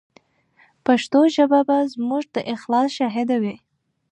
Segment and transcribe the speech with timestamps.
[0.85, 3.55] پښتو ژبه به زموږ د اخلاص شاهده وي.